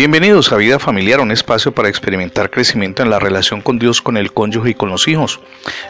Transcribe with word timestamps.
Bienvenidos 0.00 0.50
a 0.50 0.56
Vida 0.56 0.78
Familiar, 0.78 1.20
un 1.20 1.30
espacio 1.30 1.72
para 1.72 1.90
experimentar 1.90 2.48
crecimiento 2.48 3.02
en 3.02 3.10
la 3.10 3.18
relación 3.18 3.60
con 3.60 3.78
Dios, 3.78 4.00
con 4.00 4.16
el 4.16 4.32
cónyuge 4.32 4.70
y 4.70 4.74
con 4.74 4.88
los 4.88 5.06
hijos. 5.06 5.40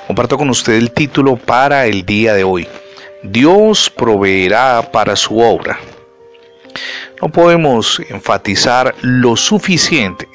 Comparto 0.08 0.36
con 0.36 0.50
usted 0.50 0.72
el 0.72 0.90
título 0.90 1.36
para 1.36 1.86
el 1.86 2.04
día 2.04 2.34
de 2.34 2.42
hoy. 2.42 2.66
Dios 3.22 3.88
proveerá 3.88 4.90
para 4.90 5.14
su 5.14 5.38
obra. 5.38 5.78
No 7.22 7.28
podemos 7.28 8.02
enfatizar 8.08 8.96
lo 9.00 9.36
suficiente 9.36 10.26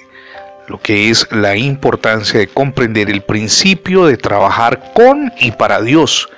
lo 0.69 0.79
que 0.79 1.09
es 1.09 1.27
la 1.31 1.57
importancia 1.57 2.39
de 2.39 2.47
comprender 2.47 3.09
el 3.09 3.23
principio 3.23 4.05
de 4.05 4.15
trabajar 4.15 4.93
con 4.93 5.33
y 5.37 5.51
para 5.51 5.81
Dios 5.81 6.29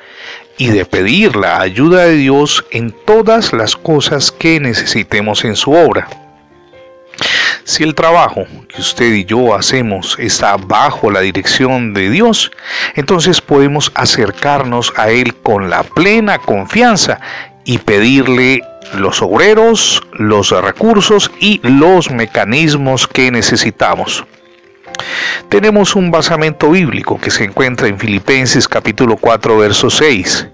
y 0.57 0.69
de 0.69 0.85
pedir 0.85 1.35
la 1.35 1.61
ayuda 1.61 2.05
de 2.05 2.15
Dios 2.15 2.65
en 2.71 2.95
todas 3.05 3.53
las 3.53 3.75
cosas 3.75 4.31
que 4.31 4.59
necesitemos 4.59 5.45
en 5.45 5.55
su 5.55 5.71
obra. 5.73 6.26
Si 7.67 7.83
el 7.83 7.95
trabajo 7.95 8.45
que 8.69 8.79
usted 8.79 9.13
y 9.13 9.25
yo 9.25 9.53
hacemos 9.53 10.15
está 10.19 10.55
bajo 10.55 11.11
la 11.11 11.19
dirección 11.19 11.93
de 11.93 12.09
Dios, 12.09 12.49
entonces 12.95 13.41
podemos 13.41 13.91
acercarnos 13.93 14.93
a 14.95 15.09
Él 15.09 15.35
con 15.35 15.69
la 15.69 15.83
plena 15.83 16.37
confianza 16.37 17.19
y 17.65 17.79
pedirle 17.79 18.61
los 18.93 19.21
obreros, 19.21 20.01
los 20.13 20.51
recursos 20.51 21.29
y 21.41 21.59
los 21.61 22.09
mecanismos 22.09 23.05
que 23.05 23.31
necesitamos. 23.31 24.23
Tenemos 25.49 25.93
un 25.97 26.09
basamento 26.09 26.71
bíblico 26.71 27.19
que 27.19 27.31
se 27.31 27.43
encuentra 27.43 27.89
en 27.89 27.99
Filipenses 27.99 28.65
capítulo 28.65 29.17
4 29.17 29.57
verso 29.57 29.89
6 29.89 30.47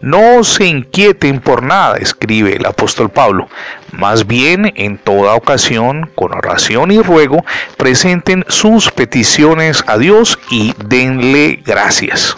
no 0.00 0.44
se 0.44 0.66
inquieten 0.66 1.40
por 1.40 1.62
nada, 1.62 1.96
escribe 1.96 2.56
el 2.56 2.66
apóstol 2.66 3.10
Pablo. 3.10 3.48
Más 3.92 4.26
bien, 4.26 4.72
en 4.76 4.98
toda 4.98 5.34
ocasión, 5.34 6.10
con 6.14 6.34
oración 6.34 6.90
y 6.90 7.00
ruego, 7.00 7.44
presenten 7.76 8.44
sus 8.48 8.90
peticiones 8.90 9.82
a 9.86 9.98
Dios 9.98 10.38
y 10.50 10.74
denle 10.84 11.62
gracias. 11.64 12.36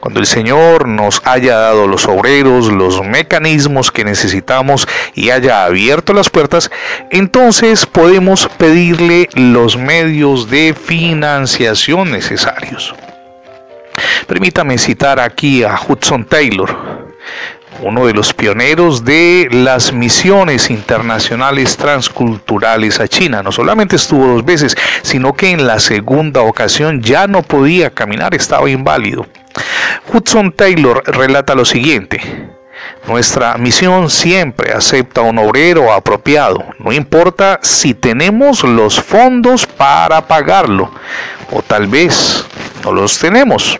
Cuando 0.00 0.20
el 0.20 0.26
Señor 0.26 0.88
nos 0.88 1.22
haya 1.24 1.56
dado 1.56 1.86
los 1.86 2.06
obreros, 2.06 2.72
los 2.72 3.02
mecanismos 3.02 3.90
que 3.90 4.04
necesitamos 4.04 4.86
y 5.14 5.30
haya 5.30 5.64
abierto 5.64 6.12
las 6.12 6.30
puertas, 6.30 6.70
entonces 7.10 7.86
podemos 7.86 8.48
pedirle 8.58 9.28
los 9.34 9.76
medios 9.76 10.50
de 10.50 10.74
financiación 10.74 12.10
necesarios. 12.10 12.94
Permítame 14.26 14.78
citar 14.78 15.20
aquí 15.20 15.64
a 15.64 15.78
Hudson 15.86 16.24
Taylor, 16.24 17.08
uno 17.80 18.06
de 18.06 18.14
los 18.14 18.32
pioneros 18.32 19.04
de 19.04 19.48
las 19.50 19.92
misiones 19.92 20.70
internacionales 20.70 21.76
transculturales 21.76 23.00
a 23.00 23.08
China. 23.08 23.42
No 23.42 23.52
solamente 23.52 23.96
estuvo 23.96 24.26
dos 24.26 24.44
veces, 24.44 24.76
sino 25.02 25.32
que 25.32 25.50
en 25.50 25.66
la 25.66 25.80
segunda 25.80 26.42
ocasión 26.42 27.02
ya 27.02 27.26
no 27.26 27.42
podía 27.42 27.90
caminar, 27.90 28.34
estaba 28.34 28.70
inválido. 28.70 29.26
Hudson 30.12 30.52
Taylor 30.52 31.02
relata 31.06 31.54
lo 31.54 31.64
siguiente. 31.64 32.20
Nuestra 33.06 33.56
misión 33.58 34.10
siempre 34.10 34.72
acepta 34.72 35.20
un 35.22 35.38
obrero 35.38 35.92
apropiado, 35.92 36.64
no 36.78 36.92
importa 36.92 37.58
si 37.62 37.94
tenemos 37.94 38.62
los 38.62 39.00
fondos 39.00 39.66
para 39.66 40.26
pagarlo 40.26 40.90
o 41.50 41.62
tal 41.62 41.86
vez 41.86 42.44
no 42.84 42.92
los 42.92 43.18
tenemos. 43.18 43.78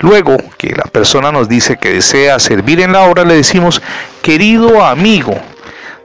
Luego 0.00 0.36
que 0.56 0.74
la 0.76 0.84
persona 0.84 1.32
nos 1.32 1.48
dice 1.48 1.76
que 1.76 1.92
desea 1.92 2.38
servir 2.38 2.80
en 2.80 2.92
la 2.92 3.02
obra, 3.02 3.24
le 3.24 3.34
decimos, 3.34 3.82
querido 4.22 4.84
amigo, 4.84 5.34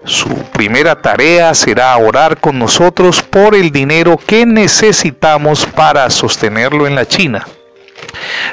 su 0.04 0.30
primera 0.52 1.02
tarea 1.02 1.54
será 1.54 1.96
orar 1.98 2.38
con 2.38 2.60
nosotros 2.60 3.22
por 3.22 3.56
el 3.56 3.72
dinero 3.72 4.18
que 4.18 4.46
necesitamos 4.46 5.66
para 5.66 6.10
sostenerlo 6.10 6.88
en 6.88 6.96
la 6.96 7.06
China. 7.06 7.48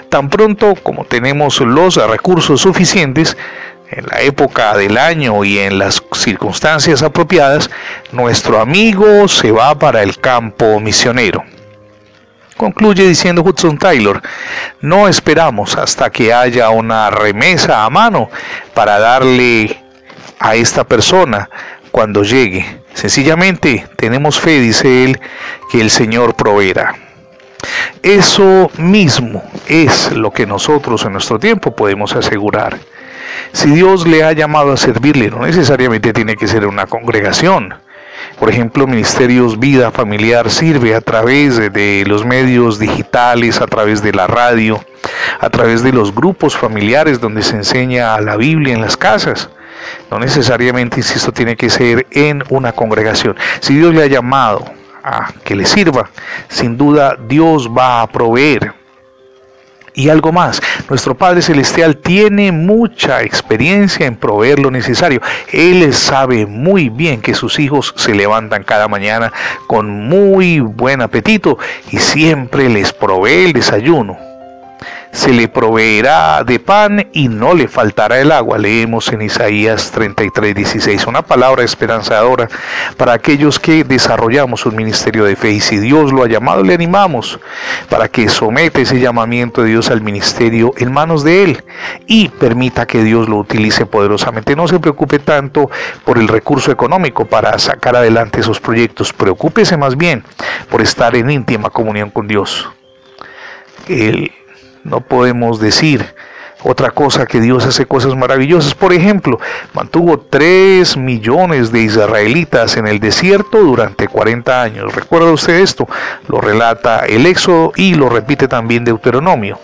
Tan 0.08 0.28
pronto 0.28 0.74
como 0.82 1.04
tenemos 1.04 1.60
los 1.60 1.96
recursos 1.96 2.60
suficientes, 2.60 3.36
en 3.90 4.06
la 4.06 4.20
época 4.20 4.76
del 4.76 4.96
año 4.96 5.42
y 5.44 5.58
en 5.58 5.78
las 5.78 6.00
circunstancias 6.12 7.02
apropiadas, 7.02 7.70
nuestro 8.12 8.60
amigo 8.60 9.26
se 9.26 9.50
va 9.50 9.76
para 9.76 10.02
el 10.02 10.18
campo 10.18 10.78
misionero. 10.78 11.42
Concluye 12.60 13.08
diciendo 13.08 13.40
Hudson 13.42 13.78
Taylor, 13.78 14.20
no 14.82 15.08
esperamos 15.08 15.78
hasta 15.78 16.10
que 16.10 16.34
haya 16.34 16.68
una 16.68 17.08
remesa 17.08 17.86
a 17.86 17.88
mano 17.88 18.28
para 18.74 18.98
darle 18.98 19.82
a 20.38 20.56
esta 20.56 20.84
persona 20.84 21.48
cuando 21.90 22.22
llegue. 22.22 22.82
Sencillamente 22.92 23.86
tenemos 23.96 24.38
fe, 24.38 24.60
dice 24.60 25.04
él, 25.04 25.18
que 25.72 25.80
el 25.80 25.88
Señor 25.88 26.34
proveerá. 26.34 26.96
Eso 28.02 28.70
mismo 28.76 29.42
es 29.66 30.12
lo 30.12 30.30
que 30.30 30.44
nosotros 30.44 31.06
en 31.06 31.12
nuestro 31.12 31.38
tiempo 31.38 31.74
podemos 31.74 32.14
asegurar. 32.14 32.78
Si 33.54 33.70
Dios 33.70 34.06
le 34.06 34.22
ha 34.22 34.32
llamado 34.32 34.72
a 34.72 34.76
servirle, 34.76 35.30
no 35.30 35.46
necesariamente 35.46 36.12
tiene 36.12 36.36
que 36.36 36.46
ser 36.46 36.66
una 36.66 36.84
congregación. 36.84 37.72
Por 38.40 38.48
ejemplo, 38.48 38.86
Ministerios 38.86 39.60
Vida 39.60 39.90
Familiar 39.90 40.50
sirve 40.50 40.94
a 40.94 41.02
través 41.02 41.58
de 41.58 42.04
los 42.06 42.24
medios 42.24 42.78
digitales, 42.78 43.60
a 43.60 43.66
través 43.66 44.02
de 44.02 44.14
la 44.14 44.26
radio, 44.26 44.82
a 45.40 45.50
través 45.50 45.82
de 45.82 45.92
los 45.92 46.14
grupos 46.14 46.56
familiares 46.56 47.20
donde 47.20 47.42
se 47.42 47.56
enseña 47.56 48.18
la 48.22 48.38
Biblia 48.38 48.72
en 48.72 48.80
las 48.80 48.96
casas. 48.96 49.50
No 50.10 50.18
necesariamente, 50.18 51.00
insisto, 51.00 51.32
tiene 51.32 51.54
que 51.54 51.68
ser 51.68 52.06
en 52.12 52.42
una 52.48 52.72
congregación. 52.72 53.36
Si 53.60 53.76
Dios 53.76 53.94
le 53.94 54.04
ha 54.04 54.06
llamado 54.06 54.64
a 55.04 55.34
que 55.44 55.54
le 55.54 55.66
sirva, 55.66 56.08
sin 56.48 56.78
duda 56.78 57.18
Dios 57.28 57.68
va 57.68 58.00
a 58.00 58.06
proveer. 58.06 58.79
Y 59.94 60.08
algo 60.08 60.32
más, 60.32 60.62
nuestro 60.88 61.16
Padre 61.16 61.42
Celestial 61.42 61.96
tiene 61.96 62.52
mucha 62.52 63.22
experiencia 63.22 64.06
en 64.06 64.16
proveer 64.16 64.58
lo 64.60 64.70
necesario. 64.70 65.20
Él 65.52 65.92
sabe 65.92 66.46
muy 66.46 66.88
bien 66.88 67.20
que 67.20 67.34
sus 67.34 67.58
hijos 67.58 67.92
se 67.96 68.14
levantan 68.14 68.62
cada 68.62 68.88
mañana 68.88 69.32
con 69.66 69.90
muy 69.90 70.60
buen 70.60 71.02
apetito 71.02 71.58
y 71.90 71.98
siempre 71.98 72.68
les 72.68 72.92
provee 72.92 73.46
el 73.46 73.52
desayuno 73.52 74.29
se 75.12 75.32
le 75.32 75.48
proveerá 75.48 76.44
de 76.44 76.58
pan 76.60 77.08
y 77.12 77.28
no 77.28 77.54
le 77.54 77.68
faltará 77.68 78.20
el 78.20 78.30
agua. 78.30 78.58
Leemos 78.58 79.12
en 79.12 79.22
Isaías 79.22 79.90
33, 79.90 80.54
16, 80.54 81.06
una 81.06 81.22
palabra 81.22 81.64
esperanzadora 81.64 82.48
para 82.96 83.14
aquellos 83.14 83.58
que 83.58 83.84
desarrollamos 83.84 84.66
un 84.66 84.76
ministerio 84.76 85.24
de 85.24 85.36
fe. 85.36 85.50
Y 85.50 85.60
si 85.60 85.78
Dios 85.78 86.12
lo 86.12 86.22
ha 86.22 86.28
llamado, 86.28 86.62
le 86.62 86.74
animamos 86.74 87.40
para 87.88 88.08
que 88.08 88.28
someta 88.28 88.80
ese 88.80 89.00
llamamiento 89.00 89.62
de 89.62 89.70
Dios 89.70 89.90
al 89.90 90.00
ministerio 90.00 90.72
en 90.76 90.92
manos 90.92 91.24
de 91.24 91.44
Él 91.44 91.64
y 92.06 92.28
permita 92.28 92.86
que 92.86 93.02
Dios 93.02 93.28
lo 93.28 93.38
utilice 93.38 93.86
poderosamente. 93.86 94.54
No 94.54 94.68
se 94.68 94.78
preocupe 94.78 95.18
tanto 95.18 95.70
por 96.04 96.18
el 96.18 96.28
recurso 96.28 96.70
económico 96.70 97.24
para 97.24 97.58
sacar 97.58 97.96
adelante 97.96 98.40
esos 98.40 98.60
proyectos. 98.60 99.12
Preocúpese 99.12 99.76
más 99.76 99.96
bien 99.96 100.24
por 100.68 100.80
estar 100.80 101.16
en 101.16 101.30
íntima 101.30 101.70
comunión 101.70 102.10
con 102.10 102.28
Dios. 102.28 102.68
El, 103.88 104.30
no 104.84 105.00
podemos 105.00 105.60
decir 105.60 106.14
otra 106.62 106.90
cosa 106.90 107.26
que 107.26 107.40
Dios 107.40 107.64
hace 107.64 107.86
cosas 107.86 108.14
maravillosas. 108.16 108.74
Por 108.74 108.92
ejemplo, 108.92 109.40
mantuvo 109.72 110.18
3 110.18 110.96
millones 110.96 111.72
de 111.72 111.82
israelitas 111.82 112.76
en 112.76 112.86
el 112.86 113.00
desierto 113.00 113.58
durante 113.58 114.08
40 114.08 114.62
años. 114.62 114.94
¿Recuerda 114.94 115.32
usted 115.32 115.60
esto? 115.60 115.88
Lo 116.28 116.40
relata 116.40 117.06
el 117.06 117.26
Éxodo 117.26 117.72
y 117.76 117.94
lo 117.94 118.08
repite 118.08 118.48
también 118.48 118.84
Deuteronomio. 118.84 119.58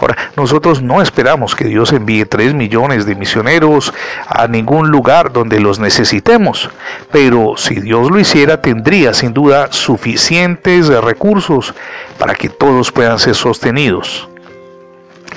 Ahora, 0.00 0.16
nosotros 0.36 0.80
no 0.82 1.02
esperamos 1.02 1.56
que 1.56 1.64
Dios 1.64 1.92
envíe 1.92 2.24
3 2.24 2.54
millones 2.54 3.06
de 3.06 3.16
misioneros 3.16 3.92
a 4.28 4.46
ningún 4.46 4.90
lugar 4.90 5.32
donde 5.32 5.58
los 5.58 5.80
necesitemos, 5.80 6.70
pero 7.10 7.54
si 7.56 7.80
Dios 7.80 8.08
lo 8.08 8.20
hiciera 8.20 8.62
tendría 8.62 9.12
sin 9.14 9.34
duda 9.34 9.72
suficientes 9.72 10.88
recursos 10.88 11.74
para 12.18 12.34
que 12.34 12.48
todos 12.48 12.92
puedan 12.92 13.18
ser 13.18 13.34
sostenidos. 13.34 14.28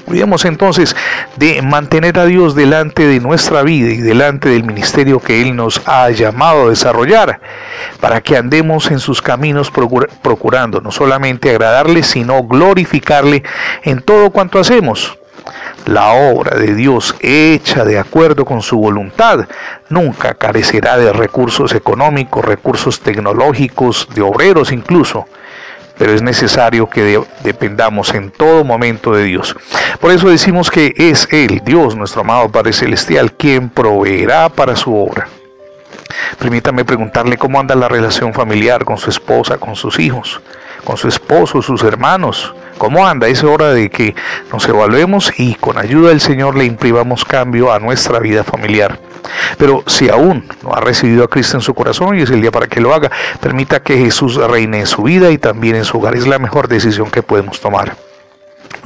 Cuidemos 0.07 0.45
entonces 0.45 0.95
de 1.35 1.61
mantener 1.61 2.17
a 2.17 2.23
Dios 2.23 2.55
delante 2.55 3.05
de 3.05 3.19
nuestra 3.19 3.61
vida 3.61 3.89
y 3.89 3.97
delante 3.97 4.47
del 4.47 4.63
ministerio 4.63 5.19
que 5.19 5.41
Él 5.41 5.53
nos 5.53 5.81
ha 5.85 6.09
llamado 6.11 6.67
a 6.67 6.69
desarrollar, 6.69 7.41
para 7.99 8.21
que 8.21 8.37
andemos 8.37 8.89
en 8.89 8.99
sus 8.99 9.21
caminos 9.21 9.69
procurando 9.69 10.79
no 10.79 10.91
solamente 10.93 11.49
agradarle, 11.49 12.03
sino 12.03 12.41
glorificarle 12.43 13.43
en 13.83 14.01
todo 14.01 14.29
cuanto 14.29 14.59
hacemos. 14.59 15.17
La 15.85 16.13
obra 16.13 16.57
de 16.57 16.73
Dios 16.73 17.13
hecha 17.19 17.83
de 17.83 17.99
acuerdo 17.99 18.45
con 18.45 18.61
su 18.61 18.77
voluntad 18.77 19.45
nunca 19.89 20.35
carecerá 20.35 20.97
de 20.97 21.11
recursos 21.11 21.73
económicos, 21.73 22.45
recursos 22.45 23.01
tecnológicos, 23.01 24.07
de 24.15 24.21
obreros 24.21 24.71
incluso 24.71 25.27
pero 25.97 26.13
es 26.13 26.21
necesario 26.21 26.89
que 26.89 27.21
dependamos 27.43 28.13
en 28.13 28.31
todo 28.31 28.63
momento 28.63 29.11
de 29.11 29.23
Dios. 29.23 29.55
Por 29.99 30.11
eso 30.11 30.29
decimos 30.29 30.69
que 30.69 30.93
es 30.97 31.27
Él, 31.31 31.61
Dios, 31.65 31.95
nuestro 31.95 32.21
amado 32.21 32.49
Padre 32.49 32.73
Celestial, 32.73 33.33
quien 33.33 33.69
proveerá 33.69 34.49
para 34.49 34.75
su 34.75 34.95
obra. 34.95 35.27
Permítame 36.39 36.85
preguntarle 36.85 37.37
cómo 37.37 37.59
anda 37.59 37.75
la 37.75 37.87
relación 37.87 38.33
familiar 38.33 38.85
con 38.85 38.97
su 38.97 39.09
esposa, 39.09 39.57
con 39.57 39.75
sus 39.75 39.99
hijos, 39.99 40.41
con 40.83 40.97
su 40.97 41.07
esposo, 41.07 41.61
sus 41.61 41.83
hermanos. 41.83 42.53
¿Cómo 42.77 43.07
anda? 43.07 43.27
Es 43.27 43.43
hora 43.43 43.73
de 43.73 43.89
que 43.89 44.15
nos 44.51 44.67
evaluemos 44.67 45.33
y 45.37 45.55
con 45.55 45.77
ayuda 45.77 46.09
del 46.09 46.21
Señor 46.21 46.55
le 46.55 46.65
imprimamos 46.65 47.25
cambio 47.25 47.71
a 47.71 47.79
nuestra 47.79 48.19
vida 48.19 48.43
familiar. 48.43 48.99
Pero 49.57 49.83
si 49.87 50.09
aún 50.09 50.47
no 50.63 50.73
ha 50.73 50.79
recibido 50.79 51.23
a 51.23 51.27
Cristo 51.27 51.57
en 51.57 51.61
su 51.61 51.73
corazón, 51.73 52.17
y 52.17 52.21
es 52.21 52.29
el 52.29 52.41
día 52.41 52.51
para 52.51 52.67
que 52.67 52.79
lo 52.79 52.93
haga, 52.93 53.11
permita 53.41 53.81
que 53.81 53.97
Jesús 53.97 54.35
reine 54.35 54.81
en 54.81 54.87
su 54.87 55.03
vida 55.03 55.31
y 55.31 55.37
también 55.37 55.75
en 55.75 55.85
su 55.85 55.97
hogar. 55.97 56.15
Es 56.15 56.27
la 56.27 56.39
mejor 56.39 56.67
decisión 56.67 57.09
que 57.09 57.23
podemos 57.23 57.59
tomar. 57.59 58.06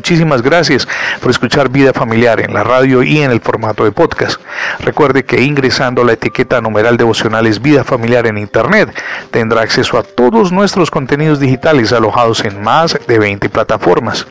Muchísimas 0.01 0.41
gracias 0.41 0.87
por 1.21 1.29
escuchar 1.29 1.69
Vida 1.69 1.93
Familiar 1.93 2.39
en 2.41 2.55
la 2.55 2.63
radio 2.63 3.03
y 3.03 3.19
en 3.19 3.29
el 3.29 3.39
formato 3.39 3.83
de 3.83 3.91
podcast. 3.91 4.41
Recuerde 4.79 5.23
que 5.23 5.43
ingresando 5.43 6.03
la 6.03 6.13
etiqueta 6.13 6.59
numeral 6.59 6.97
devocionales 6.97 7.61
Vida 7.61 7.83
Familiar 7.83 8.25
en 8.25 8.39
Internet 8.39 8.89
tendrá 9.29 9.61
acceso 9.61 9.99
a 9.99 10.03
todos 10.03 10.51
nuestros 10.51 10.89
contenidos 10.89 11.39
digitales 11.39 11.93
alojados 11.93 12.43
en 12.45 12.63
más 12.63 12.97
de 13.07 13.19
20 13.19 13.47
plataformas. 13.49 14.25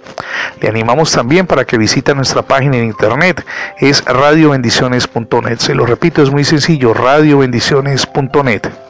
Le 0.61 0.69
animamos 0.69 1.13
también 1.13 1.47
para 1.47 1.65
que 1.65 1.79
visite 1.79 2.17
nuestra 2.17 2.43
página 2.43 2.77
en 2.77 2.87
Internet, 2.87 3.47
es 3.79 4.05
radiobendiciones.net. 4.05 5.59
Se 5.61 5.77
lo 5.77 5.87
repito, 5.87 6.21
es 6.21 6.31
muy 6.33 6.43
sencillo, 6.43 6.95
radiobendiciones.net. 6.95 8.90